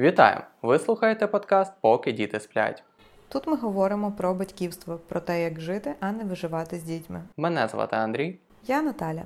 [0.00, 0.40] Вітаю!
[0.62, 2.82] Ви слухаєте подкаст Поки діти сплять.
[3.28, 7.22] Тут ми говоримо про батьківство, про те, як жити, а не виживати з дітьми.
[7.36, 8.38] Мене звати Андрій.
[8.66, 9.22] Я Наталя.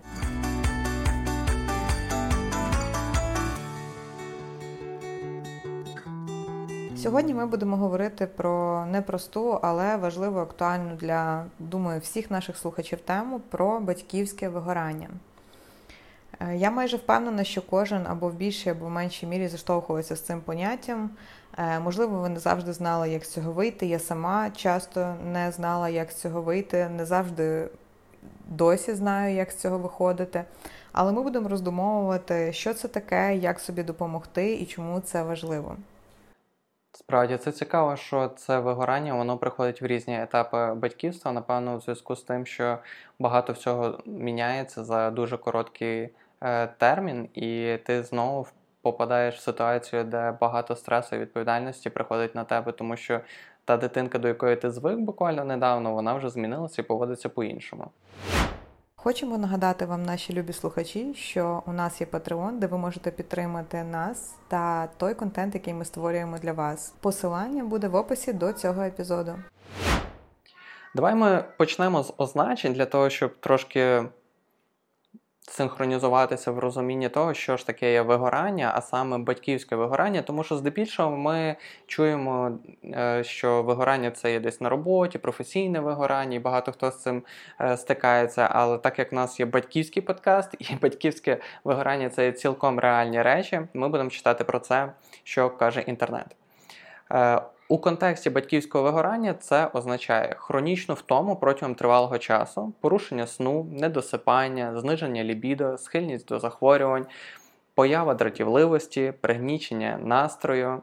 [6.97, 13.41] Сьогодні ми будемо говорити про непросту, але важливу, актуальну для думаю всіх наших слухачів тему
[13.51, 15.09] про батьківське вигорання.
[16.51, 20.21] Е, я майже впевнена, що кожен або в більшій, або в меншій мірі заштовхується з
[20.21, 21.11] цим поняттям.
[21.59, 23.87] Е, можливо, ви не завжди знали, як з цього вийти.
[23.87, 27.69] Я сама часто не знала, як з цього вийти, не завжди
[28.49, 30.45] досі знаю, як з цього виходити.
[30.93, 35.77] Але ми будемо роздумовувати, що це таке, як собі допомогти і чому це важливо.
[36.93, 41.33] Справді це цікаво, що це вигорання воно приходить в різні етапи батьківства.
[41.33, 42.79] Напевно, у зв'язку з тим, що
[43.19, 46.11] багато всього міняється за дуже короткий
[46.79, 48.47] термін, і ти знову
[48.83, 53.21] попадаєш в ситуацію, де багато стресу і відповідальності приходить на тебе, тому що
[53.65, 57.91] та дитинка, до якої ти звик буквально недавно, вона вже змінилася і поводиться по-іншому.
[58.97, 63.85] Хочемо нагадати вам, наші любі слухачі, що у нас є Patreon, де ви можете підтримати
[63.85, 66.95] нас та той контент, який ми створюємо для вас.
[67.01, 69.35] Посилання буде в описі до цього епізоду.
[70.95, 74.03] Давай ми почнемо з означень для того, щоб трошки
[75.49, 80.57] синхронізуватися в розумінні того, що ж таке є вигорання, а саме батьківське вигорання, тому що
[80.57, 81.57] здебільшого ми
[81.87, 87.03] чуємо, е, що вигорання це є десь на роботі, професійне вигорання, і багато хто з
[87.03, 87.23] цим
[87.61, 88.49] е, стикається.
[88.53, 93.23] Але так як в нас є батьківський подкаст і батьківське вигорання це є цілком реальні
[93.23, 94.93] речі, ми будемо читати про це,
[95.25, 96.37] що каже інтернет.
[97.69, 105.25] У контексті батьківського вигорання це означає хронічну втому протягом тривалого часу, порушення сну, недосипання, зниження
[105.25, 107.07] лібідо, схильність до захворювань,
[107.75, 110.83] поява дратівливості, пригнічення настрою.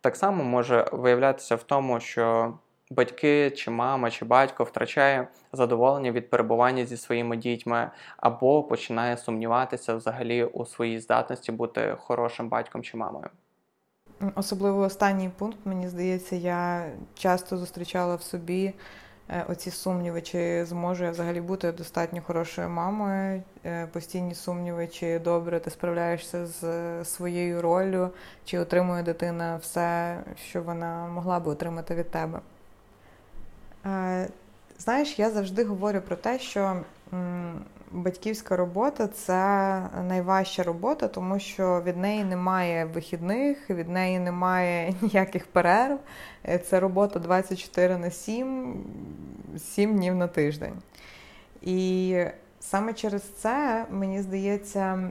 [0.00, 2.54] Так само може виявлятися в тому, що
[2.90, 9.94] батьки, чи мама, чи батько втрачає задоволення від перебування зі своїми дітьми, або починає сумніватися
[9.94, 13.26] взагалі у своїй здатності бути хорошим батьком чи мамою.
[14.34, 18.74] Особливо останній пункт, мені здається, я часто зустрічала в собі
[19.28, 25.18] е, оці сумніви, чи зможу я взагалі бути достатньо хорошою мамою, е, постійні сумніви, чи
[25.18, 26.64] добре ти справляєшся з
[27.04, 28.10] своєю ролью,
[28.44, 32.40] чи отримує дитина все, що вона могла би отримати від тебе.
[33.86, 34.28] Е,
[34.78, 36.76] знаєш, я завжди говорю про те, що
[37.92, 39.34] батьківська робота це
[40.08, 45.98] найважча робота, тому що від неї немає вихідних, від неї немає ніяких перерв.
[46.64, 48.84] Це робота 24 на 7,
[49.58, 50.74] 7 днів на тиждень.
[51.62, 52.18] І
[52.60, 55.10] саме через це, мені здається,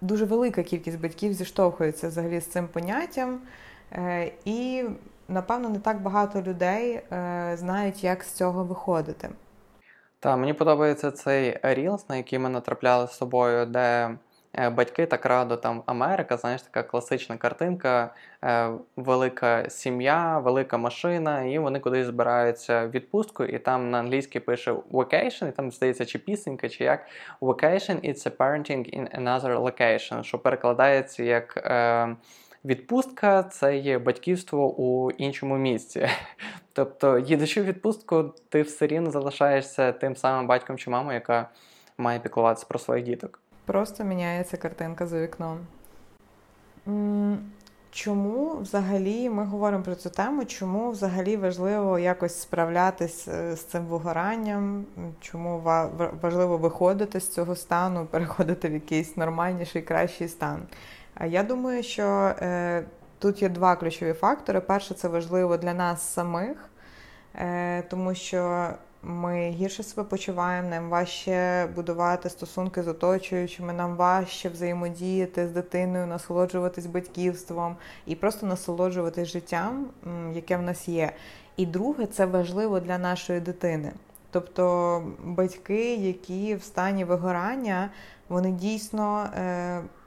[0.00, 3.40] дуже велика кількість батьків зіштовхується взагалі з цим поняттям.
[3.92, 4.84] Е, і,
[5.28, 9.30] напевно, не так багато людей е, знають, як з цього виходити.
[10.24, 14.10] Так, мені подобається цей Reels, на який ми натрапляли з собою, де
[14.58, 18.14] е, батьки так радо там Америка, знаєш, така класична картинка,
[18.44, 24.40] е, велика сім'я, велика машина, і вони кудись збираються в відпустку, і там на англійській
[24.40, 27.06] пише vacation, і там здається, чи пісенька, чи як
[27.40, 31.68] vacation it's a parenting in another location, що перекладається як.
[32.64, 36.08] Відпустка це є батьківство у іншому місці.
[36.72, 41.50] Тобто, їдучи в відпустку, ти все рівно залишаєшся тим самим батьком чи мамою, яка
[41.98, 43.40] має піклуватися про своїх діток.
[43.64, 45.66] Просто міняється картинка за вікном.
[47.90, 50.44] Чому взагалі ми говоримо про цю тему?
[50.44, 54.84] Чому взагалі важливо якось справлятись е, з цим вигоранням?
[55.20, 55.60] Чому
[56.22, 60.62] важливо виходити з цього стану, переходити в якийсь нормальніший, кращий стан?
[61.20, 62.84] Я думаю, що е,
[63.18, 64.60] тут є два ключові фактори.
[64.60, 66.70] Перше, це важливо для нас самих,
[67.34, 68.68] е, тому що
[69.02, 76.06] ми гірше себе почуваємо, нам важче будувати стосунки з оточуючими, нам важче взаємодіяти з дитиною,
[76.06, 77.76] насолоджуватись батьківством
[78.06, 79.86] і просто насолоджуватись життям,
[80.34, 81.12] яке в нас є.
[81.56, 83.92] І друге, це важливо для нашої дитини.
[84.30, 87.90] Тобто батьки, які в стані вигорання,
[88.28, 89.28] вони дійсно.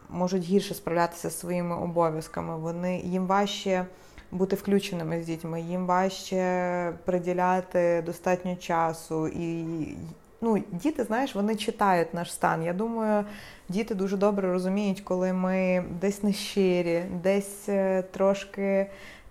[0.09, 2.57] Можуть гірше справлятися зі своїми обов'язками.
[2.57, 3.85] Вони їм важче
[4.31, 9.27] бути включеними з дітьми, їм важче приділяти достатньо часу.
[9.27, 9.65] І
[10.41, 12.63] ну, діти, знаєш, вони читають наш стан.
[12.63, 13.25] Я думаю,
[13.69, 18.87] діти дуже добре розуміють, коли ми десь нещирі, десь е, трошки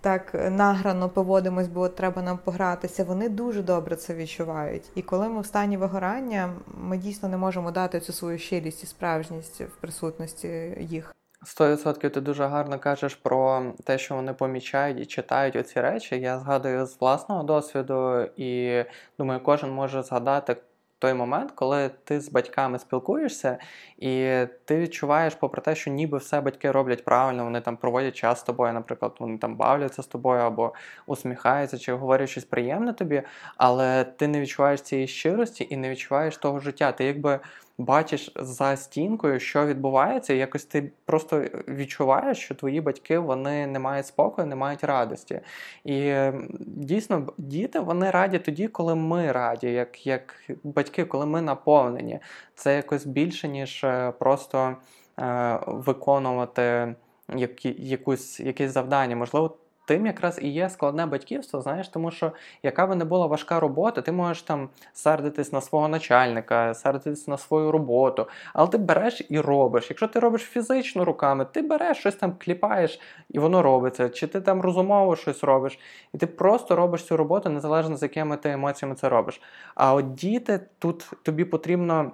[0.07, 3.05] так награно поводимось, бо треба нам погратися.
[3.05, 4.83] Вони дуже добре це відчувають.
[4.95, 8.87] І коли ми в стані вигорання, ми дійсно не можемо дати цю свою щирість і
[8.87, 11.15] справжність в присутності їх.
[11.45, 16.21] 100% ти дуже гарно кажеш про те, що вони помічають і читають оці речі.
[16.21, 18.85] Я згадую з власного досвіду, і
[19.19, 20.57] думаю, кожен може згадати
[20.99, 23.59] той момент, коли ти з батьками спілкуєшся,
[23.99, 28.41] і ти відчуваєш, попри те, що ніби все батьки роблять правильно, вони там проводять час
[28.41, 30.75] з тобою, наприклад, вони там бавляться з тобою або
[31.07, 33.23] усміхаються, чи говорять щось приємне тобі,
[33.57, 36.93] але ти не відчуваєш цієї щирості і не відчуваєш того життя.
[36.93, 37.41] Ти якби
[37.79, 43.79] бачиш за стінкою, що відбувається, і якось ти просто відчуваєш, що твої батьки вони не
[43.79, 45.41] мають спокою, не мають радості.
[45.85, 46.15] І
[46.61, 52.21] дійсно, діти вони раді тоді, коли ми раді, як, як батьки, коли ми наповнені.
[52.55, 54.77] Це якось більше, ніж е, просто
[55.19, 56.95] е, виконувати
[57.35, 59.17] які, якусь, якесь завдання.
[59.17, 59.57] Можливо,
[59.87, 64.03] тим якраз і є складне батьківство, знаєш, тому що яка би не була важка робота,
[64.03, 69.41] ти можеш там сердитись на свого начальника, сердитись на свою роботу, але ти береш і
[69.41, 69.87] робиш.
[69.91, 73.01] Якщо ти робиш фізично руками, ти береш щось там, кліпаєш,
[73.31, 74.09] і воно робиться.
[74.09, 75.79] Чи ти там розумово щось робиш,
[76.15, 79.41] і ти просто робиш цю роботу, незалежно з якими ти емоціями це робиш.
[79.75, 82.13] А от діти тут тобі потрібно.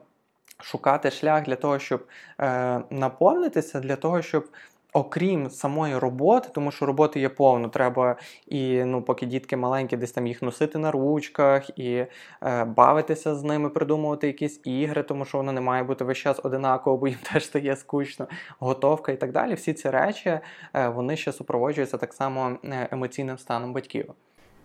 [0.65, 2.07] Шукати шлях для того, щоб
[2.41, 4.49] е, наповнитися, для того, щоб
[4.93, 8.17] окрім самої роботи, тому що роботи є повно, треба
[8.47, 12.07] і ну, поки дітки маленькі, десь там їх носити на ручках, і
[12.43, 16.41] е, бавитися з ними, придумувати якісь ігри, тому що воно не має бути весь час
[16.43, 18.27] одинаково, бо їм теж стає скучно,
[18.59, 19.55] готовка і так далі.
[19.55, 20.41] Всі ці речі
[20.75, 24.13] е, вони ще супроводжуються так само е, емоційним станом батьків.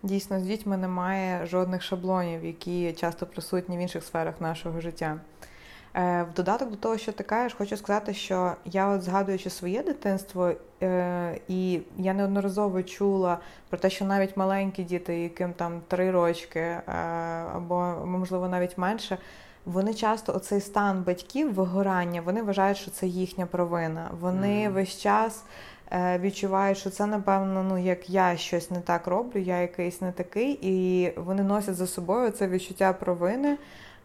[0.02, 5.20] Дійсно, з дітьми немає жодних шаблонів, які часто присутні в інших сферах нашого життя.
[5.94, 9.82] Е, в додаток до того, що ти кажеш, хочу сказати, що я от згадуючи своє
[9.82, 10.52] дитинство,
[10.82, 13.38] е, і я неодноразово чула
[13.68, 16.82] про те, що навіть маленькі діти, яким там три рочки, е,
[17.54, 19.18] або можливо навіть менше.
[19.66, 24.10] Вони часто оцей стан батьків вигорання, вони вважають, що це їхня провина.
[24.20, 24.72] Вони mm.
[24.72, 25.44] весь час
[26.20, 30.58] відчувають, що це, напевно, ну як я щось не так роблю, я якийсь не такий,
[30.62, 33.58] і вони носять за собою це відчуття провини.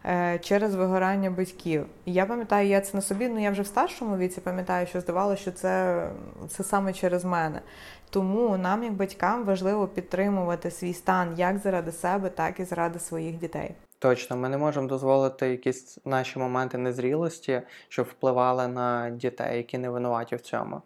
[0.06, 1.86] Е, через вигорання батьків.
[2.06, 5.02] І я пам'ятаю, я це на собі, ну я вже в старшому віці пам'ятаю, що
[5.02, 6.04] здавалося, що це,
[6.50, 7.62] це саме через мене.
[8.10, 13.36] Тому нам, як батькам, важливо підтримувати свій стан як заради себе, так і заради своїх
[13.38, 13.76] дітей.
[14.00, 19.90] Точно, ми не можемо дозволити якісь наші моменти незрілості, щоб впливали на дітей, які не
[19.90, 20.82] винуваті в цьому.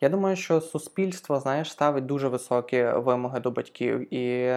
[0.00, 4.54] Я думаю, що суспільство, знаєш, ставить дуже високі вимоги до батьків, і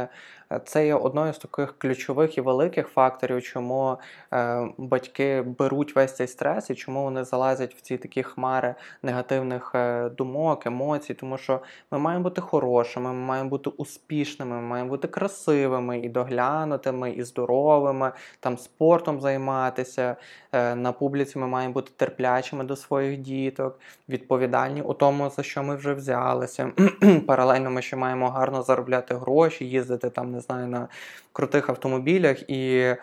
[0.66, 3.98] це є одною з таких ключових і великих факторів, чому
[4.34, 9.72] е, батьки беруть весь цей стрес і чому вони залазять в ці такі хмари негативних
[9.76, 11.60] е, думок, емоцій, тому що
[11.92, 17.24] ми маємо бути хорошими, ми маємо бути успішними, ми маємо бути красивими і доглянутими, і
[17.24, 20.16] здоровими, там спортом займатися.
[20.52, 23.80] Е, на публіці ми маємо бути терплячими до своїх діток,
[24.10, 26.72] відповідальні у тому, за що ми вже взялися.
[27.28, 30.88] Паралельно ми ще маємо гарно заробляти гроші, їздити там, не знаю, на
[31.34, 32.96] крутих автомобілях і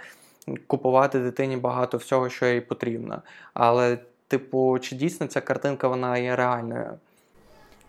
[0.66, 3.22] купувати дитині багато всього, що їй потрібно.
[3.54, 3.98] Але,
[4.28, 6.90] типу, чи дійсно ця картинка вона є реальною?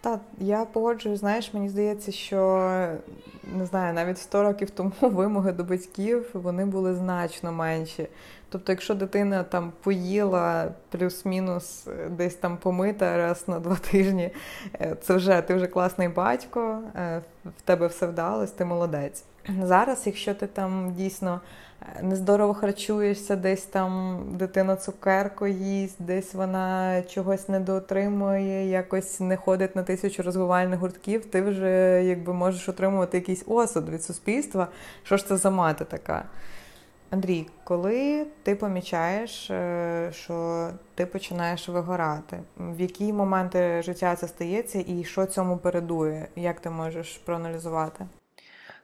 [0.02, 2.38] Так, я погоджую, знаєш, мені здається, що
[3.58, 8.08] не знаю, навіть 100 років тому вимоги до батьків вони були значно менші.
[8.50, 14.32] Тобто, якщо дитина там поїла плюс-мінус десь там помита раз на два тижні,
[14.82, 19.24] е, це вже ти вже класний батько, е, в тебе все вдалось, ти молодець.
[19.64, 21.42] Зараз, якщо ти там дійсно
[21.82, 29.38] е, нездорово харчуєшся, десь там дитина цукерку їсть, десь вона чогось не дотримує, якось не
[29.38, 34.68] ходить на тисячу розвивальних гуртків, ти вже якби можеш отримувати якийсь осуд від суспільства.
[35.04, 36.26] Що ж це за мати така?
[37.10, 44.84] Андрій, коли ти помічаєш, е, що ти починаєш вигорати, в які моменти життя це стається
[44.88, 46.28] і що цьому передує?
[46.36, 48.06] Як ти можеш проаналізувати?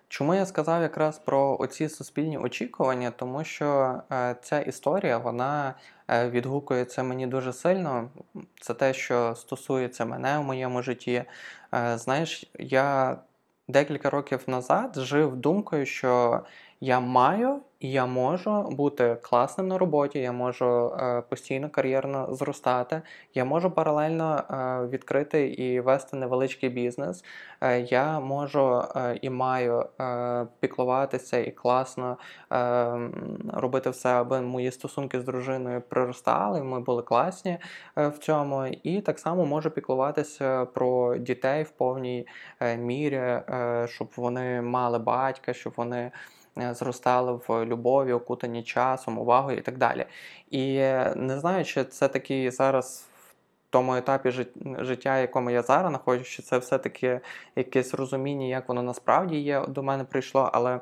[0.09, 3.11] Чому я сказав якраз про оці суспільні очікування?
[3.11, 5.73] Тому що е, ця історія вона
[6.07, 8.09] е, відгукується мені дуже сильно.
[8.61, 11.23] Це те, що стосується мене в моєму житті.
[11.73, 13.17] Е, знаєш, я
[13.67, 16.41] декілька років назад жив думкою, що
[16.81, 23.01] я маю я можу бути класним на роботі, я можу е, постійно кар'єрно зростати,
[23.33, 27.23] я можу паралельно е, відкрити і вести невеличкий бізнес.
[27.61, 32.17] Е, я можу е, і маю е, піклуватися і класно
[32.51, 33.09] е,
[33.53, 36.63] робити все, аби мої стосунки з дружиною приростали.
[36.63, 37.57] Ми були класні
[37.97, 42.27] е, в цьому, і так само можу піклуватися про дітей в повній
[42.59, 46.11] е, мірі, е, щоб вони мали батька, щоб вони.
[46.61, 50.05] Е, зростали в любові, окутані часом, увагою і так далі.
[50.49, 53.07] І е, не знаю, чи це такий зараз
[53.67, 54.31] В тому етапі
[54.79, 57.19] життя, якому я зараз знаходжусь, що це все-таки
[57.55, 60.79] якесь розуміння, як воно насправді є, до мене прийшло, але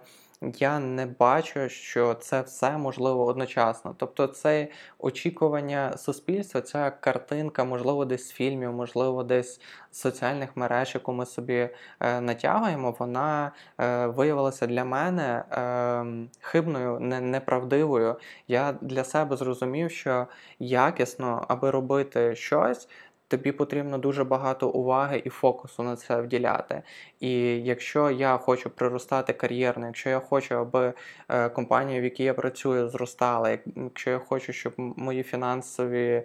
[0.58, 3.96] я не бачу, що це все можливо одночасно.
[3.98, 4.68] Тобто, це
[5.00, 9.62] очікування суспільства, ця картинка, можливо, десь фільмів, можливо, десь
[9.92, 17.22] соціальних мереж, яку ми собі е, натягуємо, вона е, виявилася для мене е, хибною, не,
[17.22, 18.16] неправдивою.
[18.48, 20.28] Я для себе зрозумів, що
[20.60, 22.88] якісно, аби робити щось
[23.27, 26.82] тобі потрібно дуже багато уваги і фокусу на це вділяти.
[27.20, 27.32] І
[27.63, 30.94] якщо я хочу приростати кар'єрно, якщо я хочу, аби
[31.29, 36.24] е, компанія, в якій я працюю, зростала, якщо я хочу, щоб мої фінансові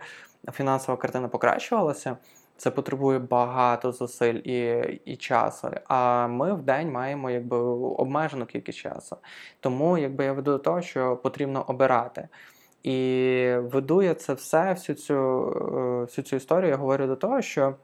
[0.52, 2.16] фінансова картина покращувалася.
[2.56, 5.70] Це потребує багато зусиль і і часу.
[5.88, 9.16] А ми в день маємо якби обмежену кількість часу.
[9.60, 12.28] Тому якби я веду до того, що потрібно обирати.
[12.82, 17.42] І веду я це все, всю цю е, всю цю історію я говорю до того,
[17.42, 17.74] що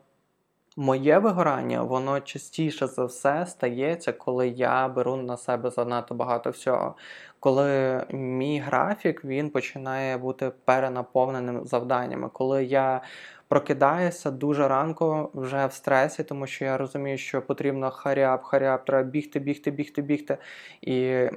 [0.76, 6.96] моє вигорання, воно частіше за все стається, коли я беру на себе занадто багато всього.
[7.40, 13.00] Коли мій графік він починає бути перенаповненим завданнями, коли я
[13.48, 19.10] прокидаюся дуже ранку вже в стресі, тому що я розумію, що потрібно харяб, харяб, треба
[19.10, 20.38] бігти, бігти, бігти, бігти.
[20.80, 21.28] І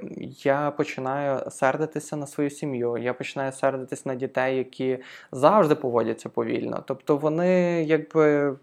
[0.44, 2.96] я починаю сердитися на свою сім'ю.
[2.98, 4.98] Я починаю сердитися на дітей, які
[5.32, 6.84] завжди поводяться повільно.
[6.86, 8.54] Тобто вони якби.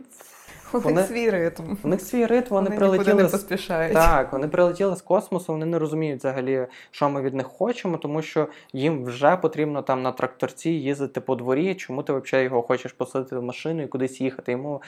[0.73, 1.63] У вони, них свій ритм.
[1.83, 3.93] У них свій ритм, вони, вони прилетіли не поспішають.
[3.93, 8.21] Так, вони прилетіли з космосу, вони не розуміють взагалі, що ми від них хочемо, тому
[8.21, 11.75] що їм вже потрібно там на тракторці їздити по дворі.
[11.75, 14.51] Чому ти взагалі його хочеш посадити в машину і кудись їхати?
[14.51, 14.81] Йому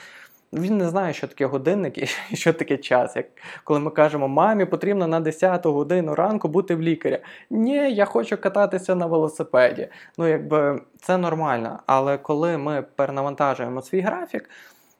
[0.53, 2.05] він не знає, що таке годинник і
[2.35, 3.15] що таке час.
[3.15, 3.25] Як
[3.63, 7.19] коли ми кажемо, мамі потрібно на 10 годину ранку бути в лікаря.
[7.49, 9.87] Ні, я хочу кататися на велосипеді.
[10.17, 11.79] Ну, якби це нормально.
[11.85, 14.49] Але коли ми перенавантажуємо свій графік.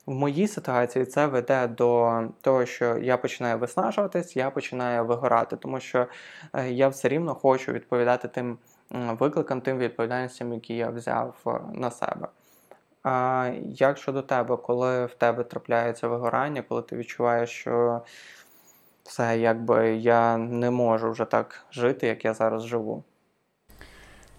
[0.10, 5.80] В моїй ситуації це веде до того, що я починаю виснажуватись, я починаю вигорати, тому
[5.80, 6.08] що
[6.54, 8.58] е, я все рівно хочу відповідати тим
[8.90, 12.28] викликам, тим відповідальностям, які я взяв е, на себе.
[13.04, 18.02] А як щодо тебе, коли в тебе трапляється вигорання, коли ти відчуваєш, що
[19.04, 23.04] все, якби я не можу вже так жити, як я зараз живу?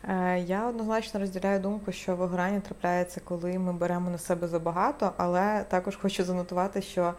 [0.08, 5.64] Е, я однозначно розділяю думку, що вигорання трапляється, коли ми беремо на себе забагато, але
[5.68, 7.14] також хочу занотувати, що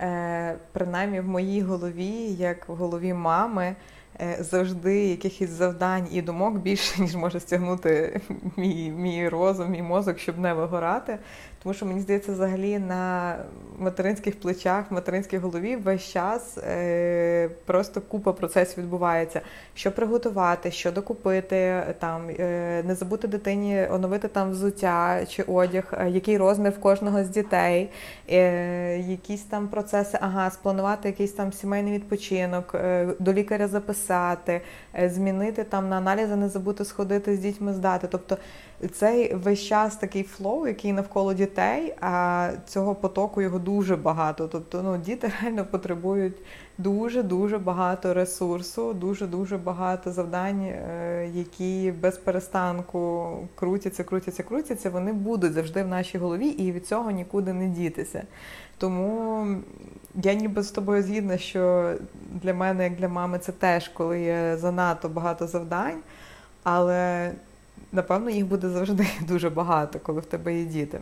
[0.00, 3.76] е, принаймні в моїй голові, як в голові мами,
[4.20, 8.20] Е, завжди якихось завдань і думок більше, ніж може стягнути
[8.56, 11.18] мій мій розум, мій мозок, щоб не вигорати.
[11.64, 13.36] Тому що мені здається, взагалі на
[13.78, 19.40] материнських плечах, материнській голові весь час е, просто купа процесів відбувається.
[19.74, 26.10] Що приготувати, що докупити, там е, не забути дитині оновити там взуття чи одяг, е,
[26.10, 27.90] який розмір в кожного з дітей,
[28.30, 34.60] е, якісь там процеси, ага, спланувати якийсь там сімейний відпочинок, е, до лікаря записати,
[34.98, 38.08] е, змінити там на аналізи, не забути сходити з дітьми здати.
[38.10, 38.36] Тобто
[38.92, 44.48] цей весь час такий flow, який навколо дітей, а цього потоку його дуже багато.
[44.48, 46.34] Тобто ну, діти реально потребують
[46.78, 55.52] дуже-дуже багато ресурсу, дуже-дуже багато завдань, е, які без перестанку крутяться, крутяться, крутяться, вони будуть
[55.52, 58.22] завжди в нашій голові і від цього нікуди не дітися.
[58.78, 59.46] Тому
[60.14, 61.94] я ніби з тобою згідна, що
[62.42, 65.98] для мене, як для мами, це теж коли є занадто багато завдань,
[66.62, 67.32] але
[67.94, 71.00] напевно, їх буде завжди дуже багато, коли в тебе є діти.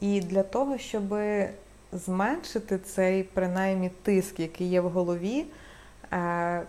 [0.00, 1.14] І для того, щоб
[1.92, 5.44] зменшити цей принаймні тиск, який є в голові,
[6.12, 6.62] е,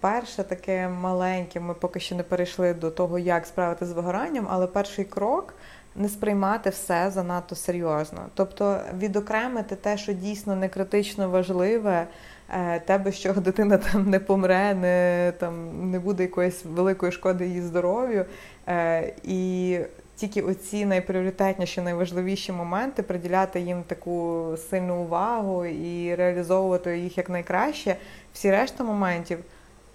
[0.00, 4.66] перше таке маленьке, ми поки що не перейшли до того, як справити з вигоранням, але
[4.66, 5.54] перший крок
[5.96, 8.26] не сприймати все занадто серйозно.
[8.34, 12.06] Тобто відокремити те, що дійсно не критично важливе.
[12.50, 17.62] Е, тебе, що дитина там не помре, не там не буде якоїсь великої шкоди її
[17.62, 18.24] здоров'ю.
[18.68, 19.78] Е, і
[20.16, 27.96] тільки оці найпріоритетніші, найважливіші моменти приділяти їм таку сильну увагу і реалізовувати їх як найкраще.
[28.32, 29.38] Всі решта моментів.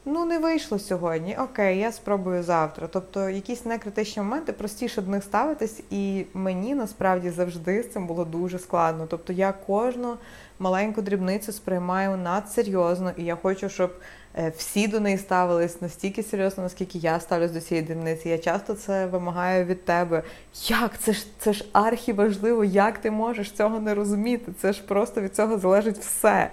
[0.06, 2.88] Ну, не вийшло сьогодні, окей, я спробую завтра.
[2.88, 8.25] Тобто якісь некритичні моменти простіше до них ставитись, і мені насправді завжди з цим було
[8.25, 9.08] дуже складно.
[9.10, 10.18] Тобто я кожну
[10.60, 13.94] маленьку дрібницю сприймаю надсерйозно, і я хочу, щоб
[14.36, 18.29] е, всі до неї ставились настільки серйозно, наскільки я ставлюсь до цієї дрібниці.
[18.29, 20.24] Я часто це вимагаю від тебе.
[20.68, 24.51] Як це ж це ж архіважливо, як ти можеш цього не розуміти?
[24.62, 26.51] Це ж просто від цього залежить все.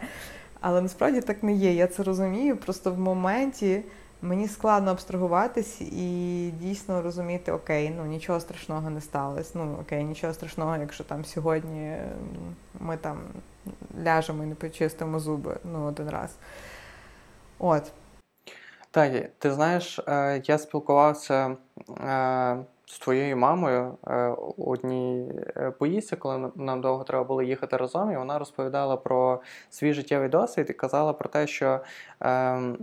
[0.60, 1.74] Але насправді так не є.
[1.74, 2.56] Я це розумію.
[2.56, 3.82] Просто в моменті
[4.22, 9.50] Мені складно абстрагуватись і дійсно розуміти, окей, ну нічого страшного не сталося.
[9.54, 11.96] Ну окей, нічого страшного, якщо там сьогодні
[12.80, 13.18] ми там
[14.04, 16.36] ляжемо і не почистимо зуби ну, один раз.
[17.58, 17.92] От.
[18.90, 21.56] Так, ти знаєш, е, я спілкувався
[21.90, 25.32] е, з твоєю мамою е, у одній
[25.78, 30.66] поїздці, коли нам довго треба було їхати разом, і вона розповідала про свій життєвий досвід
[30.70, 31.80] і казала про те, що
[32.20, 32.78] ем,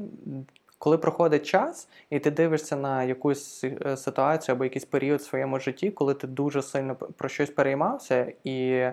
[0.79, 5.91] коли проходить час, і ти дивишся на якусь ситуацію або якийсь період в своєму житті,
[5.91, 8.87] коли ти дуже сильно про щось переймався, і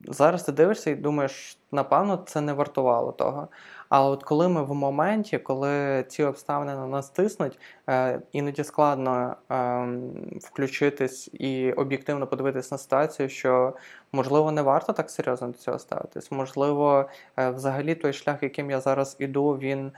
[0.00, 3.48] зараз ти дивишся і думаєш, напевно, це не вартувало того.
[3.90, 9.36] Але от коли ми в моменті, коли ці обставини на нас тиснуть, е, іноді складно
[9.50, 9.86] е,
[10.40, 13.74] включитись і об'єктивно подивитись на ситуацію, що
[14.12, 16.30] можливо не варто так серйозно до цього ставитись.
[16.30, 19.92] Можливо, е, взагалі той шлях, яким я зараз іду, він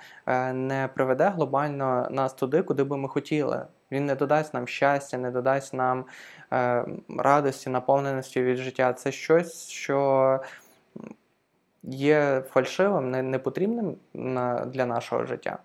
[0.53, 3.67] не приведе глобально нас туди, куди би ми хотіли.
[3.93, 6.05] Він не додасть нам щастя, не додасть нам
[6.53, 6.85] е,
[7.19, 8.93] радості, наповненості від життя.
[8.93, 10.41] Це щось, що
[11.83, 13.97] є фальшивим, не, непотрібним
[14.67, 15.59] для нашого життя.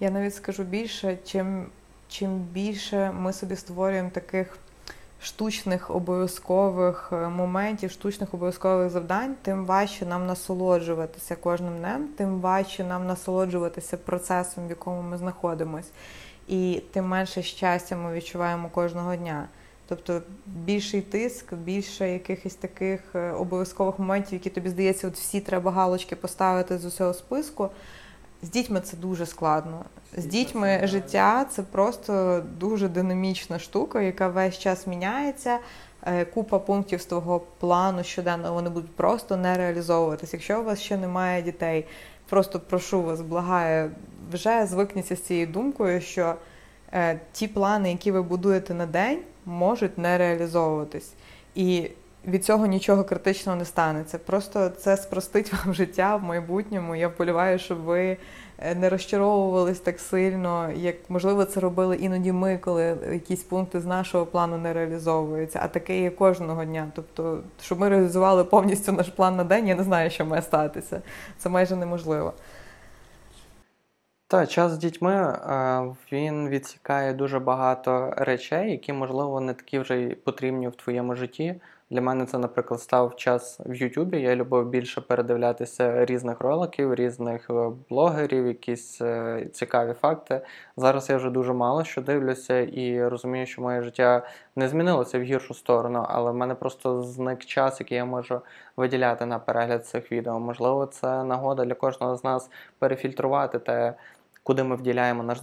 [0.00, 1.66] Я навіть скажу більше, чим,
[2.08, 4.58] чим більше ми собі створюємо таких.
[5.20, 12.84] Штучних обов'язкових е, моментів, штучних обов'язкових завдань, тим важче нам насолоджуватися кожним днем, тим важче
[12.84, 15.90] нам насолоджуватися процесом, в якому ми знаходимося,
[16.48, 19.48] і тим менше щастя ми відчуваємо кожного дня.
[19.88, 25.70] Тобто більший тиск, більше якихось таких е, обов'язкових моментів, які тобі здається, от всі треба
[25.70, 27.68] галочки поставити з усього списку.
[28.42, 29.84] З дітьми це дуже складно.
[30.16, 35.58] З дітьми життя це просто дуже динамічна штука, яка весь час міняється.
[36.06, 40.36] Е, купа пунктів з твого плану щоденно вони будуть просто не реалізовуватися.
[40.36, 41.86] Якщо у вас ще немає дітей,
[42.28, 43.90] просто прошу вас, благаю,
[44.32, 46.34] вже звикніться з цією думкою, що
[46.92, 51.12] е, ті плани, які ви будуєте на день можуть не реалізовуватись.
[51.54, 51.90] І
[52.28, 54.18] від цього нічого критичного не станеться.
[54.18, 56.96] Просто це спростить вам життя в майбутньому.
[56.96, 58.16] Я вполюваю, щоб ви
[58.58, 63.86] е, не розчаровувались так сильно, як можливо це робили іноді ми, коли якісь пункти з
[63.86, 66.90] нашого плану не реалізовуються, а таке є кожного дня.
[66.94, 71.02] Тобто, щоб ми реалізували повністю наш план на день, я не знаю, що має статися.
[71.38, 72.32] Це майже неможливо.
[74.34, 80.00] Так, час з дітьми е, він відсікає дуже багато речей, які, можливо, не такі вже
[80.00, 81.60] й потрібні в твоєму житті.
[81.90, 84.20] Для мене це, наприклад, став час в Ютубі.
[84.20, 90.40] Я любив більше передивлятися різних роликів, різних е, блогерів, якісь е, цікаві факти.
[90.76, 95.22] Зараз я вже дуже мало що дивлюся і розумію, що моє життя не змінилося в
[95.22, 98.40] гіршу сторону, але в мене просто зник час, який я можу
[98.76, 100.40] виділяти на перегляд цих відео.
[100.40, 103.94] Можливо, це нагода для кожного з нас перефільтрувати те
[104.44, 105.38] куди ми вділяємо наш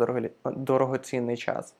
[0.45, 1.73] дорогоцінний час.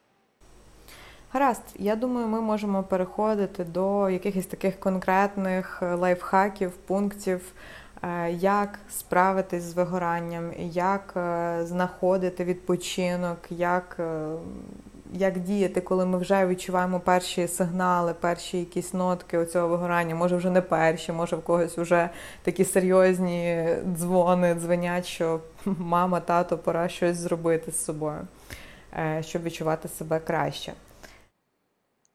[1.33, 7.41] Гаразд, я думаю, ми можемо переходити до якихось таких конкретних е, лайфхаків, пунктів,
[8.03, 13.99] е, як справитись з вигоранням, як е, знаходити відпочинок, як
[15.13, 20.15] як діяти, коли ми вже відчуваємо перші сигнали, перші якісь нотки оцього вигорання.
[20.15, 22.09] Може, вже не перші, може в когось вже
[22.43, 28.27] такі серйозні дзвони дзвонять, що мама, тато, пора щось зробити з собою,
[28.93, 30.73] е, щоб відчувати себе краще.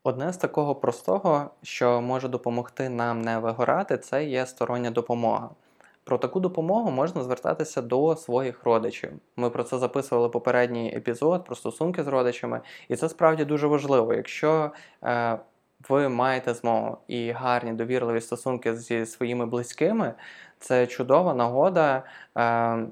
[0.04, 5.50] Одне з такого простого, що може допомогти нам не вигорати, це є стороння допомога.
[6.04, 9.12] Про таку допомогу можна звертатися до своїх родичів.
[9.36, 14.14] Ми про це записували попередній епізод про стосунки з родичами, і це справді дуже важливо.
[14.14, 14.70] Якщо
[15.04, 15.38] е,
[15.88, 20.14] ви маєте змогу і гарні довірливі стосунки зі своїми близькими,
[20.58, 22.02] це чудова нагода
[22.38, 22.86] е,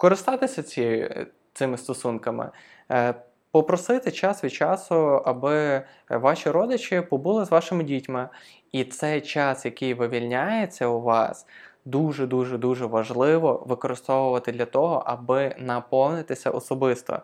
[0.00, 1.10] користатися ці,
[1.52, 2.50] цими стосунками.
[2.90, 3.14] Е,
[3.52, 8.28] Попросити час від часу, аби ваші родичі побули з вашими дітьми.
[8.72, 11.46] І цей час, який вивільняється у вас,
[11.84, 17.20] дуже-дуже дуже важливо використовувати для того, аби наповнитися особисто.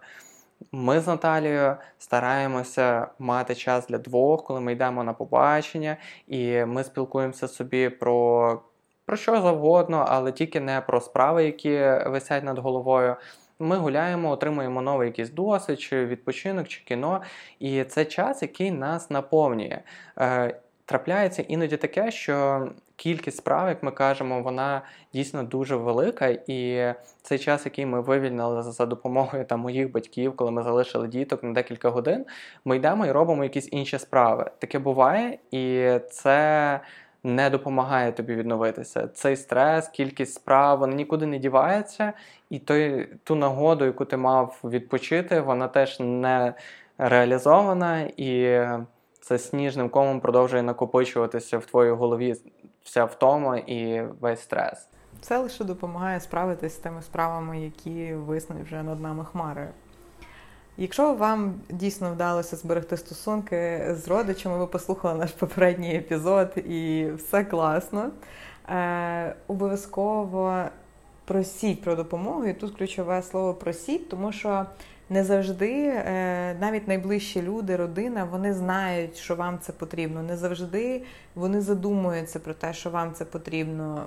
[0.72, 6.84] Ми з Наталією стараємося мати час для двох, коли ми йдемо на побачення, і ми
[6.84, 8.60] спілкуємося собі про
[9.06, 13.16] про що завгодно, але тільки не про справи, які висять над головою.
[13.58, 17.22] Ми гуляємо, отримуємо новий якийсь досвід, чи відпочинок, чи кіно.
[17.58, 19.78] І це час, який нас наповнює.
[20.18, 26.28] Е, Трапляється іноді таке, що кількість справ, як ми кажемо, вона дійсно дуже велика.
[26.46, 26.92] І
[27.22, 31.52] цей час, який ми вивільнили за допомогою там, моїх батьків, коли ми залишили діток на
[31.52, 32.26] декілька годин,
[32.64, 34.50] ми йдемо і робимо якісь інші справи.
[34.58, 36.80] Таке буває, і це
[37.26, 39.08] не допомагає тобі відновитися.
[39.08, 42.12] Цей стрес, кількість справ, вона нікуди не дівається,
[42.50, 46.54] і той, ту нагоду, яку ти мав відпочити, вона теж не
[46.98, 48.60] реалізована, і
[49.20, 52.34] це сніжним комом продовжує накопичуватися в твоїй голові
[52.82, 54.88] вся втома і весь стрес.
[55.20, 59.68] Це лише допомагає справитись з тими справами, які виснуть вже над нами хмарою.
[60.78, 67.44] Якщо вам дійсно вдалося зберегти стосунки з родичами, ви послухали наш попередній епізод і все
[67.44, 68.10] класно,
[68.68, 70.64] е, обов'язково
[71.24, 72.46] просіть про допомогу.
[72.46, 74.66] І тут ключове слово просіть, тому що
[75.10, 80.22] не завжди, е, навіть найближчі люди, родина, вони знають, що вам це потрібно.
[80.22, 81.02] Не завжди
[81.34, 84.02] вони задумуються про те, що вам це потрібно.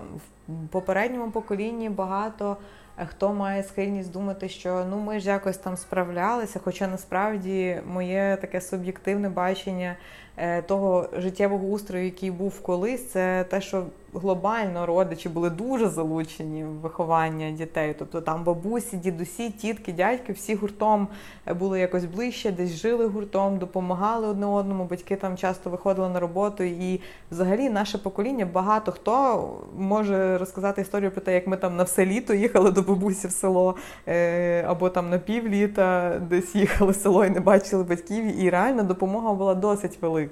[0.48, 2.58] В попередньому поколінні багато
[3.06, 6.60] хто має схильність думати, що ну ми ж якось там справлялися.
[6.64, 9.96] Хоча насправді моє таке суб'єктивне бачення
[10.68, 16.68] того життєвого устрою, який був колись, це те, що глобально родичі були дуже залучені в
[16.68, 17.96] виховання дітей.
[18.00, 21.08] Тобто там бабусі, дідусі, тітки, дядьки, всі гуртом
[21.60, 24.84] були якось ближче, десь жили гуртом, допомагали одне одному.
[24.84, 26.64] Батьки там часто виходили на роботу.
[26.64, 31.84] І взагалі наше покоління багато хто може розказати історію про те, як ми там на
[31.84, 33.76] все літо їхали до бабусі в село,
[34.08, 38.42] е, або там на півліта десь їхали в село і не бачили батьків.
[38.44, 40.29] І реально допомога була досить велика.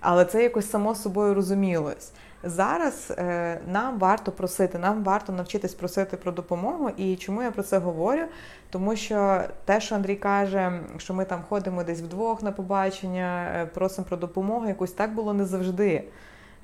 [0.00, 2.12] Але це якось само собою розумілось.
[2.42, 6.90] Зараз е, нам варто просити, нам варто навчитись просити про допомогу.
[6.96, 8.22] І чому я про це говорю?
[8.70, 13.66] Тому що те, що Андрій каже, що ми там ходимо десь вдвох на побачення, е,
[13.66, 16.04] просимо про допомогу, якось так було не завжди.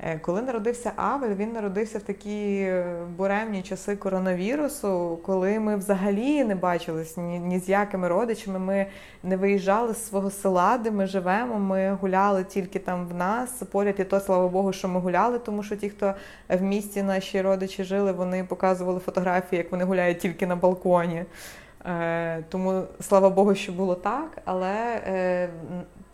[0.01, 6.45] Е, коли народився Авель, він народився в такі е, буремні часи коронавірусу, коли ми взагалі
[6.45, 8.59] не бачились ні, ні з якими родичами.
[8.59, 8.87] Ми
[9.23, 11.59] не виїжджали з свого села, де ми живемо.
[11.59, 13.63] Ми гуляли тільки там в нас.
[13.73, 16.15] Поряд і то, слава Богу, що ми гуляли, тому що ті, хто
[16.49, 21.25] в місті наші родичі жили, вони показували фотографії, як вони гуляють тільки на балконі.
[21.87, 24.39] Е, тому слава Богу, що було так.
[24.45, 25.01] Але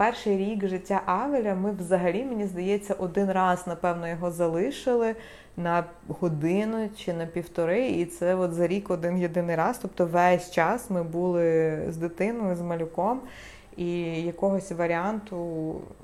[0.01, 5.15] перший рік життя Авеля ми взагалі, мені здається, один раз, напевно, його залишили
[5.57, 7.89] на годину чи на півтори.
[7.89, 9.79] І це от за рік один єдиний раз.
[9.83, 13.21] Тобто весь час ми були з дитиною, з малюком.
[13.77, 15.37] І якогось варіанту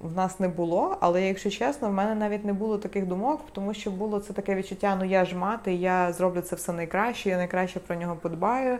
[0.02, 0.96] в нас не було.
[1.00, 4.54] Але, якщо чесно, в мене навіть не було таких думок, тому що було це таке
[4.54, 8.78] відчуття: ну я ж мати, я зроблю це все найкраще, я найкраще про нього подбаю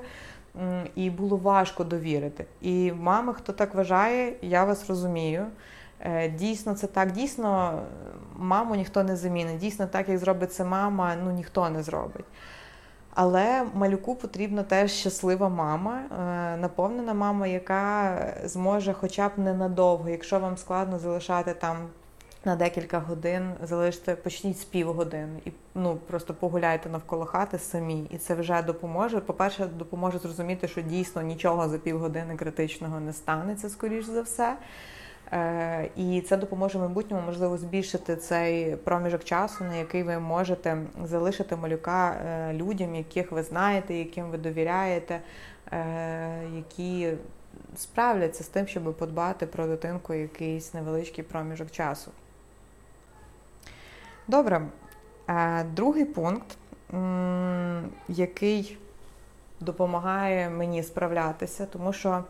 [0.95, 2.47] і було важко довірити.
[2.61, 5.47] І мами, хто так вважає, я вас розумію.
[6.01, 7.13] Е, дійсно, це так.
[7.13, 7.83] Дійсно,
[8.37, 9.59] маму ніхто не замінить.
[9.59, 12.25] Дійсно, так, як зробить це мама, ну ніхто не зробить.
[13.15, 20.39] Але малюку потрібна теж щаслива мама, е, наповнена мама, яка зможе, хоча б ненадовго, якщо
[20.39, 21.77] вам складно залишати там
[22.47, 28.19] на декілька годин залиште, почніть з півгодини і ну просто погуляйте навколо хати самі, і
[28.19, 29.21] це вже допоможе.
[29.21, 34.57] По-перше, допоможе зрозуміти, що дійсно нічого за півгодини критичного не станеться, скоріш за все.
[35.33, 41.57] Е, І це допоможе майбутньому, можливо, збільшити цей проміжок часу, на який ви можете залишити
[41.57, 45.21] малюка е, людям, яких ви знаєте, яким ви довіряєте,
[45.73, 47.09] е, які
[47.77, 52.11] справляться з тим, щоб подбати про дитинку якийсь невеличкий проміжок часу.
[54.29, 54.63] Добре.
[55.29, 56.59] Е, другий пункт,
[58.09, 58.79] який
[59.61, 62.25] допомагає мені справлятися, тому що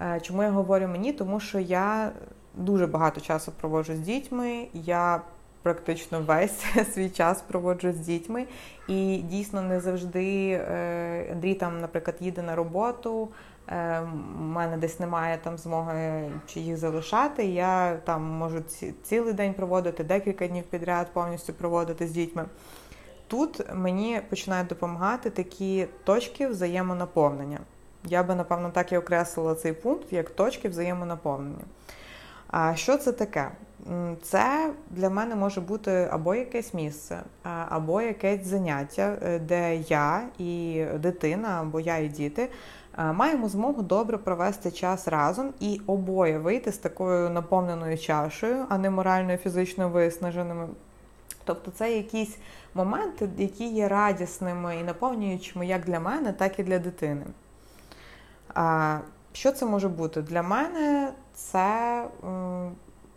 [0.00, 1.12] е, чому я говорю мені?
[1.12, 2.10] Тому що я
[2.54, 4.66] дуже багато часу проводжу з дітьми.
[4.74, 5.20] Я
[5.62, 8.46] практично весь свій час проводжу з дітьми,
[8.88, 13.28] і дійсно не завжди е, Андрій там, наприклад, їде на роботу.
[13.70, 14.00] Е,
[14.38, 17.44] мене десь немає там змоги чи їх залишати.
[17.44, 18.60] Я там можу
[19.02, 22.44] цілий день проводити, декілька днів підряд повністю проводити з дітьми.
[23.26, 27.58] Тут мені починають допомагати такі точки взаємонаповнення.
[28.04, 31.64] Я би, напевно, так і окреслила цей пункт як точки взаємонаповнення.
[32.50, 33.50] А що це таке?
[34.22, 37.20] Це для мене може бути або якесь місце,
[37.68, 42.48] або якесь заняття, е, де я і дитина, або я і діти
[42.98, 48.90] маємо змогу добре провести час разом і обоє вийти з такою наповненою чашею, а не
[48.90, 50.68] морально і фізично виснаженими.
[51.44, 52.36] Тобто це якісь
[52.74, 57.26] моменти, які є радісними і наповнюючими як для мене, так і для дитини.
[59.32, 60.22] Що це може бути?
[60.22, 62.04] Для мене це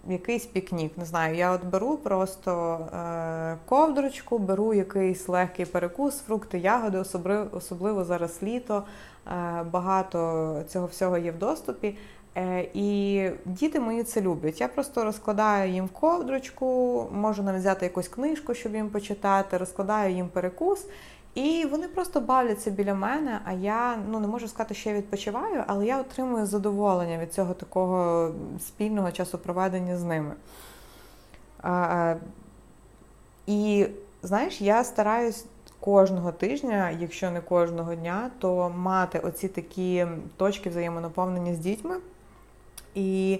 [0.08, 0.98] якийсь пікнік.
[0.98, 7.48] Не знаю, я от беру просто е, ковдрочку, беру якийсь легкий перекус, фрукти, ягоди, особливо,
[7.52, 8.84] особливо зараз літо.
[9.28, 11.98] Е, багато цього всього є в доступі.
[12.38, 14.62] Е, і діти мої це люблять.
[14.62, 20.28] Я просто розкладаю їм ковдрочку, можу навіть взяти якусь книжку, щоб їм почитати, розкладаю їм
[20.28, 20.86] перекус.
[21.36, 25.64] І вони просто бавляться біля мене, а я ну не можу сказати, що я відпочиваю,
[25.68, 30.34] але я отримую задоволення від цього такого спільного часу проведення з ними.
[31.62, 32.16] А,
[33.48, 33.88] І
[34.24, 35.46] знаєш, я стараюсь
[35.80, 41.96] кожного тижня, якщо не кожного дня, то мати оці такі точки взаємонаповнення з дітьми.
[42.96, 43.40] І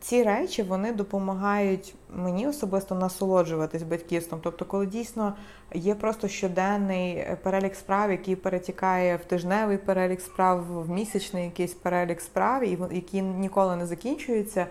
[0.00, 4.40] ці речі вони допомагають мені особисто насолоджуватись батьківством.
[4.42, 5.34] Тобто, коли дійсно
[5.74, 12.20] є просто щоденний перелік справ, який перетікає в тижневий перелік справ, в місячний якийсь перелік
[12.20, 14.66] справ, які ніколи не закінчуються,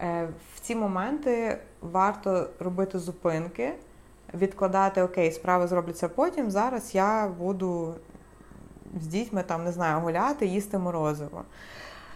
[0.00, 3.72] е, в ці моменти варто робити зупинки,
[4.34, 6.50] відкладати окей, справи зробляться потім.
[6.50, 7.94] Зараз я буду
[9.00, 11.44] з дітьми там не знаю гуляти, їсти морозиво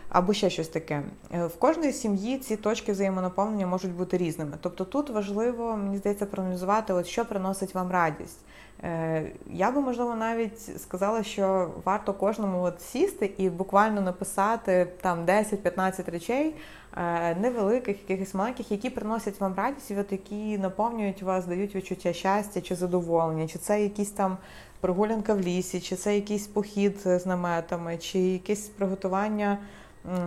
[0.08, 1.02] або ще щось таке.
[1.34, 4.52] Е, в кожної сім'ї ці точки взаємонаповнення можуть бути різними.
[4.60, 8.38] Тобто тут важливо, мені здається, проаналізувати, от що приносить вам радість.
[8.84, 15.24] Е, я би, можливо, навіть сказала, що варто кожному от сісти і буквально написати там
[15.26, 16.54] 10-15 речей,
[16.96, 22.60] е, невеликих, якихось маленьких, які приносять вам радість, от які наповнюють вас, дають відчуття щастя
[22.60, 24.36] чи задоволення, чи це якісь там
[24.80, 29.58] прогулянка в лісі, чи це якийсь похід з наметами, чи якесь приготування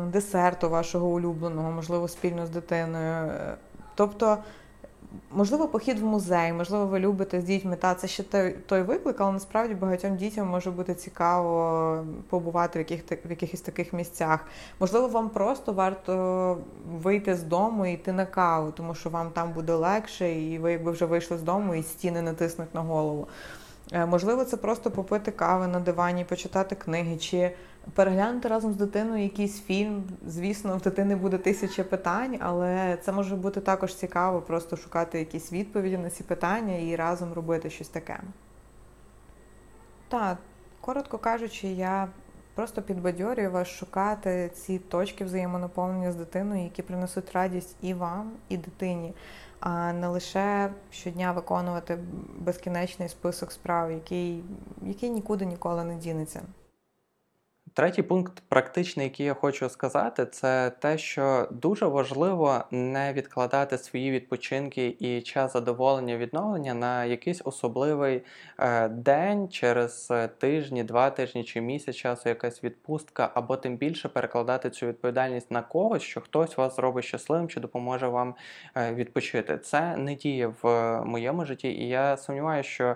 [0.08, 3.32] десерту вашого улюбленого, можливо, спільно з дитиною.
[3.96, 4.38] Тобто,
[5.32, 7.76] можливо, похід в музей, можливо, ви любите з дітьми.
[7.76, 8.24] Та це ще
[8.66, 13.94] той, виклик, але насправді багатьом дітям може бути цікаво побувати в яких в якихось таких
[13.94, 14.40] місцях.
[14.80, 16.58] Можливо, вам просто варто
[17.02, 20.72] вийти з дому і йти на каву, тому що вам там буде легше, і ви
[20.72, 23.28] якби вже вийшли з дому і стіни натиснуть на голову.
[23.92, 27.52] Е, можливо, це просто попити кави на дивані, почитати книги, чи
[27.94, 30.04] переглянути разом з дитиною якийсь фільм.
[30.28, 35.54] Звісно, в дитини буде тисяча питань, але це може бути також цікаво, просто шукати якісь
[35.54, 38.20] відповіді на ці питання і разом робити щось таке.
[40.08, 40.38] Так,
[40.82, 42.08] коротко кажучи, я
[42.56, 48.58] просто підбадьорюю вас шукати ці точки взаємонаповнення з дитиною, які принесуть радість і вам, і
[48.58, 49.14] дитині
[49.62, 52.00] а не лише щодня виконувати
[52.38, 54.44] безкінечний список справ, який,
[54.82, 56.42] який нікуди ніколи не дінеться.
[57.74, 64.12] Третій пункт, практичний, який я хочу сказати, це те, що дуже важливо не відкладати свої
[64.12, 68.22] відпочинки і час задоволення відновлення на якийсь особливий
[68.60, 74.10] е, день через е, тижні, два тижні чи місяць часу, якась відпустка, або тим більше
[74.10, 78.36] перекладати цю відповідальність на когось, що хтось вас зробить щасливим чи допоможе вам
[78.76, 79.58] е, відпочити.
[79.58, 82.96] Це не діє в моєму житті, і я сумніваюся, що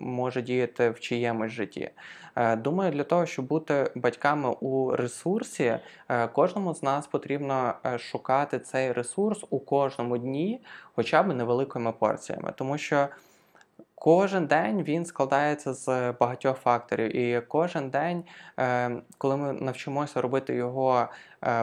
[0.00, 1.90] може діяти в чиємусь житті.
[2.36, 7.98] Е, думаю, для того, щоб бути батьками у ресурсі, е, кожному з нас потрібно е,
[7.98, 10.64] шукати цей ресурс у кожному дні,
[10.94, 13.08] хоча б невеликими порціями, тому що.
[13.94, 18.24] Кожен день він складається з багатьох факторів, і кожен день,
[19.18, 21.08] коли ми навчимося робити його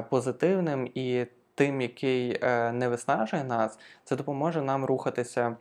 [0.09, 2.39] позитивним і тим, який
[2.73, 5.55] не виснажує нас, це допоможе нам рухатися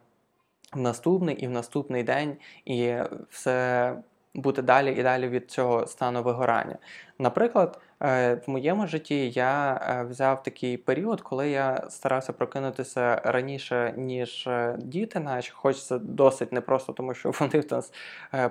[0.72, 2.94] в наступний і в наступний день, і
[3.30, 3.96] все
[4.40, 6.78] бути далі і далі від цього стану вигорання.
[7.18, 13.94] Наприклад, е, в моєму житті я е, взяв такий період, коли я старався прокинутися раніше,
[13.96, 17.92] ніж е, діти, наче хоч це досить непросто, тому що вони в нас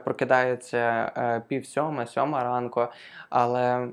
[0.04, 1.12] прокидаються
[1.48, 2.88] пів сьома, сьома ранку.
[3.30, 3.88] Але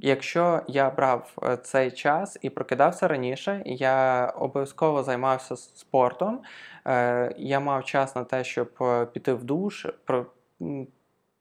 [0.00, 1.32] Якщо я брав
[1.62, 6.40] цей час і прокидався раніше, я обов'язково займався спортом.
[6.86, 9.86] Е, я мав час на те, щоб е, піти в душ,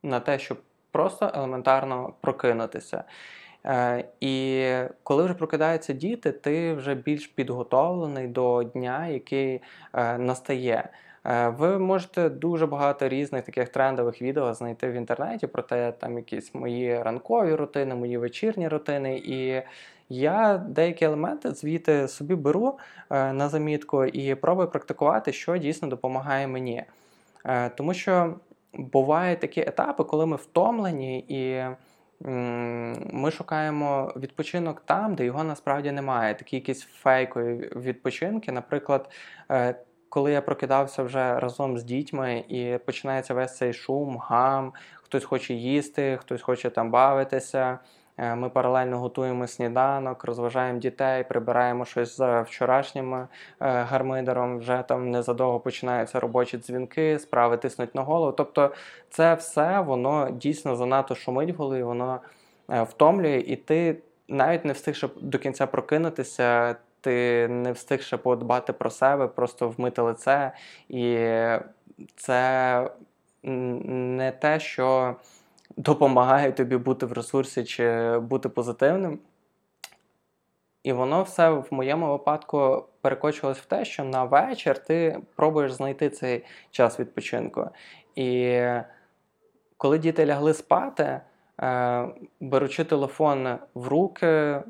[0.04, 0.58] на те, щоб
[0.92, 3.04] просто елементарно прокинутися.
[3.66, 4.66] Е, і
[5.04, 9.62] коли вже прокидаються діти, ти вже більш підготовлений до дня, який
[10.18, 10.90] настає.
[11.58, 16.56] Ви можете дуже багато різних таких трендових відео знайти в інтернеті про те, там якісь
[16.56, 19.18] мої ранкові рутини, мої вечірні рутини.
[19.18, 19.62] І
[20.10, 22.78] я деякі елементи звідти собі беру
[23.10, 26.84] е, на замітку і пробую практикувати, що дійсно допомагає мені.
[27.46, 28.36] Е, тому що
[28.74, 31.64] бувають такі етапи, коли ми втомлені і.
[33.12, 36.36] Ми шукаємо відпочинок там, де його насправді немає.
[36.36, 38.52] Такі якісь фейкові відпочинки.
[38.52, 39.10] Наприклад,
[39.52, 39.76] е,
[40.10, 45.54] коли я прокидався вже разом з дітьми, і починається весь цей шум, гам, хтось хоче
[45.54, 47.80] їсти, хтось хоче там бавитися.
[48.18, 53.28] Е, ми паралельно готуємо сніданок, розважаємо дітей, прибираємо щось за вчорашнім е,
[53.60, 54.58] гармидером.
[54.58, 58.32] Вже там незадовго починаються робочі дзвінки, справи тиснуть на голову.
[58.32, 58.72] Тобто,
[59.10, 62.20] це все воно дійсно занадто шумить в голові, воно
[62.68, 68.74] втомлює, і ти навіть не встиг щоб до кінця прокинутися, ти не встиг ще подбати
[68.74, 70.52] про себе, просто вмити лице.
[70.90, 71.18] І
[72.16, 72.90] це
[73.44, 75.16] не те, що
[75.78, 79.20] допомагає тобі бути в ресурсі чи бути позитивним.
[80.84, 86.10] І воно все в моєму випадку перекочувалось в те, що на вечір ти пробуєш знайти
[86.10, 87.70] цей час відпочинку.
[88.16, 88.62] І
[89.78, 91.22] коли діти лягли спати,
[91.62, 92.08] е,
[92.40, 94.62] беручи телефон в руки,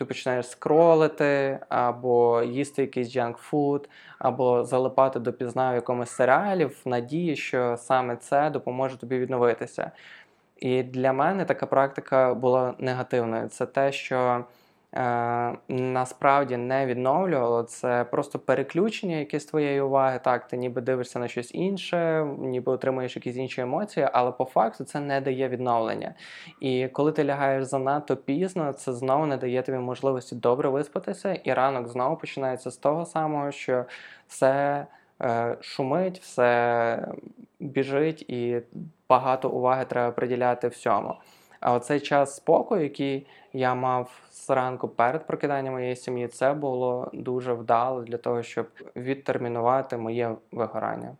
[0.00, 6.82] ти починаєш скролити, або їсти якийсь junk food, або залипати допізна в якомусь серіалі в
[6.84, 9.90] надії, що саме це допоможе тобі відновитися.
[10.56, 13.48] І для мене така практика була негативною.
[13.48, 14.44] Це те, що
[15.68, 20.20] насправді не відновлювало, це просто переключення якесь твоєї уваги.
[20.24, 24.84] Так, ти ніби дивишся на щось інше, ніби отримуєш якісь інші емоції, але по факту
[24.84, 26.14] це не дає відновлення.
[26.60, 31.52] І коли ти лягаєш занадто пізно, це знову не дає тобі можливості добре виспатися, і
[31.52, 33.84] ранок знову починається з того самого, що
[34.28, 34.86] все.
[35.22, 37.08] Е, шумить, все
[37.60, 38.62] біжить, і
[39.08, 41.14] багато уваги треба приділяти всьому.
[41.60, 47.52] А оцей час спокою, який я мав зранку перед прокиданням моєї сім'ї, це було дуже
[47.52, 51.16] вдало для того, щоб відтермінувати моє вигорання.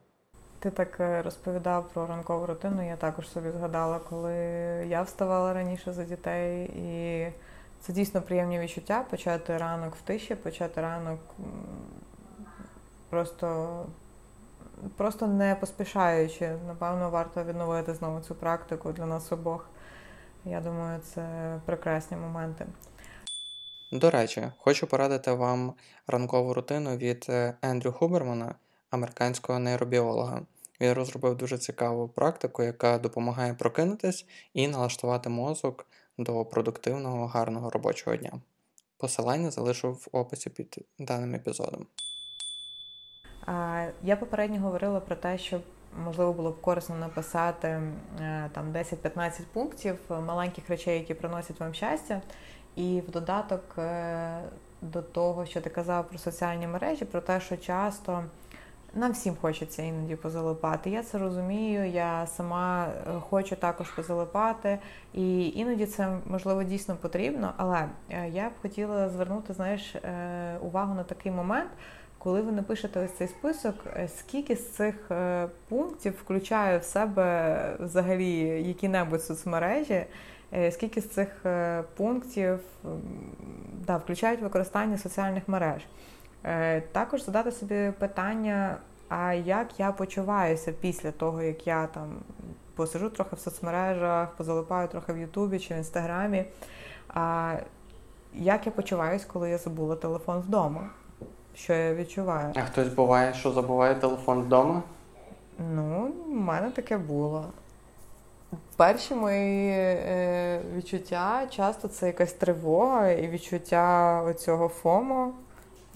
[0.58, 2.86] Ти так е, розповідав про ранкову рутину.
[2.88, 4.34] Я також собі згадала, коли
[4.88, 7.26] я вставала раніше за дітей, і
[7.80, 11.20] це дійсно приємні відчуття почати ранок в тиші, почати ранок
[13.10, 13.86] просто
[14.96, 16.52] просто не поспішаючи.
[16.66, 19.68] Напевно, варто відновити знову цю практику для нас обох.
[20.44, 22.66] Я думаю, це прекрасні моменти.
[23.92, 25.74] До речі, хочу порадити вам
[26.06, 28.54] ранкову рутину від е, Ендрю Хубермана,
[28.90, 30.42] американського нейробіолога.
[30.80, 35.86] Він розробив дуже цікаву практику, яка допомагає прокинутись і налаштувати мозок
[36.18, 38.32] до продуктивного, гарного робочого дня.
[38.98, 41.86] Посилання залишу в описі під даним епізодом.
[44.02, 45.60] Я попередньо говорила про те, що
[46.04, 52.20] можливо було б корисно написати е, там 10-15 пунктів маленьких речей, які приносять вам щастя.
[52.76, 54.40] І в додаток е,
[54.82, 58.24] до того, що ти казав про соціальні мережі, про те, що часто
[58.94, 60.90] нам всім хочеться іноді позалипати.
[60.90, 64.78] Я це розумію, я сама е, хочу також позалипати,
[65.14, 67.52] і іноді це можливо дійсно потрібно.
[67.56, 67.88] Але
[68.32, 69.96] я б хотіла звернути знаєш,
[70.60, 71.70] увагу на такий момент
[72.22, 77.76] коли ви напишете ось цей список, е, скільки з цих е, пунктів включає в себе
[77.80, 80.04] взагалі які-небудь соцмережі,
[80.52, 81.28] е, скільки з цих
[81.96, 82.58] пунктів
[83.86, 85.82] да, включають використання соціальних мереж?
[86.92, 88.76] Також задати собі питання,
[89.08, 92.18] а як я почуваюся після того, як я там
[92.74, 96.44] посижу трохи в соцмережах, позалипаю трохи в Ютубі чи в Інстаграмі.
[97.08, 97.54] А
[98.34, 100.90] як я почуваюсь, коли я забула телефон вдома?
[101.62, 102.52] Що я відчуваю.
[102.56, 104.82] А хтось буває, що забуває телефон вдома?
[105.74, 107.44] Ну, в мене таке було.
[108.76, 115.32] Перші мої е, відчуття часто це якась тривога і відчуття оцього фому,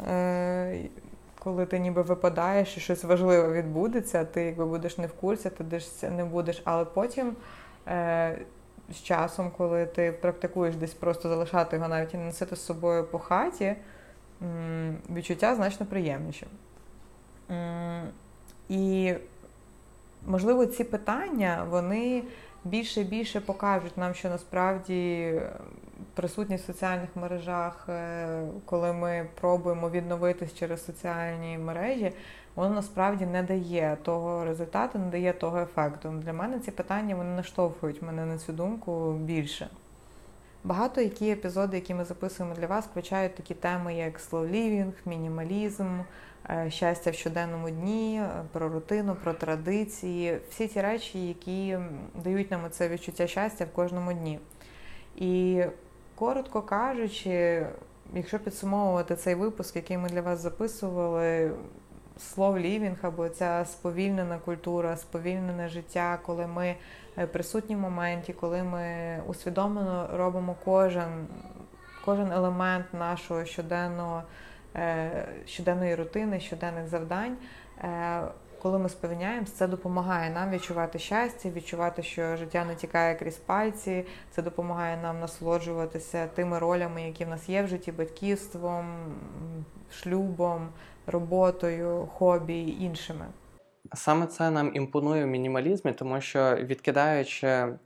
[0.08, 0.78] е,
[1.38, 6.10] коли ти ніби випадаєш і щось важливе відбудеться, ти якби будеш не в курсі, ти
[6.10, 6.62] не будеш.
[6.64, 7.36] Але потім
[7.88, 8.38] е,
[8.90, 13.04] з часом, коли ти практикуєш десь просто залишати його, навіть і не носити з собою
[13.04, 13.76] по хаті
[15.10, 16.46] відчуття значно приємніші.
[18.68, 19.14] І,
[20.26, 22.22] можливо, ці питання вони
[22.64, 25.32] більше і більше покажуть нам, що насправді
[26.14, 32.12] присутність в соціальних мережах, е, коли ми пробуємо відновитись через соціальні мережі,
[32.54, 36.08] воно насправді не дає того результату, не дає того ефекту.
[36.24, 39.68] Для мене ці питання вони наштовхують мене на цю думку більше.
[40.64, 46.00] Багато які епізоди, які ми записуємо для вас, включають такі теми, як living, мінімалізм,
[46.50, 51.78] е, щастя в щоденному дні, е, про рутину, про традиції, всі ті речі, які
[52.24, 54.40] дають нам це відчуття щастя в кожному дні.
[55.16, 55.62] І
[56.14, 57.66] коротко кажучи,
[58.14, 61.52] якщо підсумовувати цей випуск, який ми для вас записували,
[62.18, 66.76] слов лівінг або ця сповільнена культура, сповільнене життя, коли ми
[67.18, 71.26] е, присутні в моменті, коли ми усвідомлено робимо кожен
[72.04, 74.22] кожен елемент нашого щоденного,
[74.76, 77.36] е, щоденної рутини, щоденних завдань.
[78.64, 84.04] Коли ми сповільняємося, це допомагає нам відчувати щастя, відчувати, що життя не тікає крізь пальці.
[84.30, 88.86] Це допомагає нам насолоджуватися тими ролями, які в нас є в житті, батьківством,
[89.90, 90.68] шлюбом,
[91.06, 93.24] роботою, хобі і іншими.
[93.94, 97.76] Саме це нам імпонує в мінімалізмі, тому що відкидаючи е,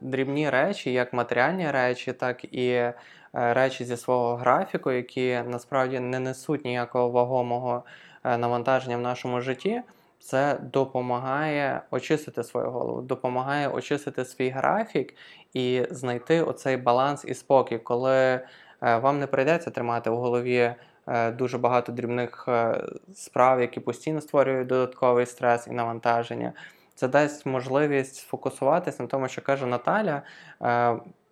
[0.00, 2.94] дрібні речі, як матеріальні речі, так і е,
[3.32, 7.84] речі зі свого графіку, які насправді не несуть ніякого вагомого
[8.24, 9.82] е, навантаження в нашому житті,
[10.24, 15.14] це допомагає очистити свою голову, допомагає очистити свій графік
[15.54, 18.40] і знайти оцей баланс і спокій, коли е,
[18.80, 20.74] вам не прийдеться тримати в голові.
[21.06, 26.52] Е, дуже багато дрібних е, справ, які постійно створюють додатковий стрес і навантаження.
[26.94, 30.22] Це дасть можливість сфокусуватися на тому, що каже Наталя,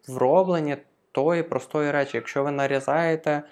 [0.08, 0.76] в робленні
[1.12, 2.16] тої простої речі.
[2.16, 3.42] Якщо ви нарізаєте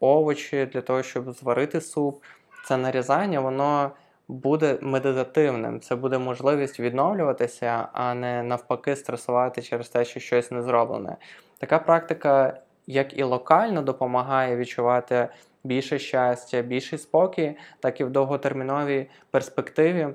[0.00, 2.22] овочі для того, щоб зварити суп,
[2.64, 3.90] це нарізання, воно
[4.28, 5.80] буде медитативним.
[5.80, 11.16] Це буде можливість відновлюватися, а не навпаки стресувати через те, що щось не зроблене.
[11.58, 15.28] Така практика як і локально допомагає відчувати
[15.64, 20.08] більше щастя, більший спокій, так і в довготерміновій перспективі.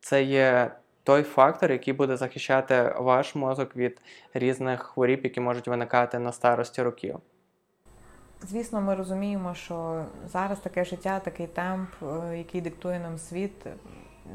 [0.00, 0.70] Це є
[1.04, 4.00] той фактор, який буде захищати ваш мозок від
[4.34, 7.20] різних хворіб, які можуть виникати на старості років.
[8.42, 13.66] Звісно, ми розуміємо, що зараз таке життя, такий темп, е, який диктує нам світ,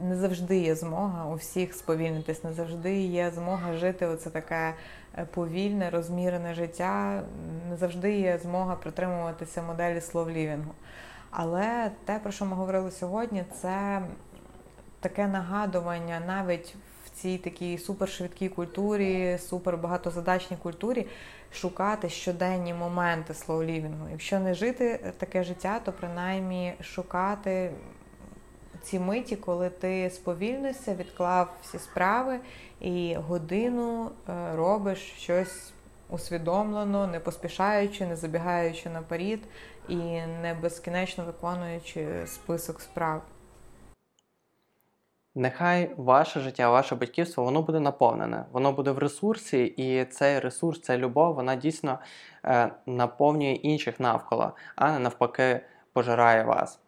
[0.03, 4.05] не завжди є змога у всіх сповільнитись, не завжди є змога жити.
[4.05, 4.73] Оце таке
[5.17, 7.23] е, повільне, розмірене життя,
[7.69, 10.71] не завжди є змога притримуватися моделі словлівінгу.
[11.31, 14.01] Але те, про що ми говорили сьогодні, це
[14.99, 16.75] таке нагадування навіть
[17.21, 21.07] цій такій супершвидкій культурі, супербагатозадачній культурі
[21.53, 24.07] шукати щоденні моменти слоулівінгу.
[24.11, 27.71] Якщо не жити таке життя, то принаймні шукати
[28.81, 32.39] ці миті, коли ти сповільнишся, відклав всі справи
[32.79, 35.73] і годину е, робиш щось
[36.09, 39.39] усвідомлено, не поспішаючи, не забігаючи наперед
[39.89, 39.95] і
[40.41, 43.21] не безкінечно виконуючи список справ.
[45.35, 50.81] Нехай ваше життя, ваше батьківство, воно буде наповнене, воно буде в ресурсі, і цей ресурс,
[50.81, 51.99] ця любов, вона дійсно
[52.45, 55.61] е, наповнює інших навколо, а не навпаки
[55.93, 56.79] пожирає вас.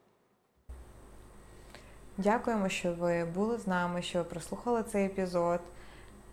[2.18, 5.60] Дякуємо, що ви були з нами, що ви прослухали цей епізод.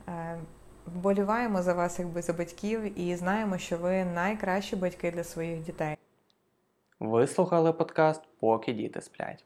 [0.08, 0.38] Е,
[0.86, 5.96] вболіваємо за вас, якби за батьків, і знаємо, що ви найкращі батьки для своїх дітей.
[7.00, 9.44] Ви слухали подкаст, поки діти сплять.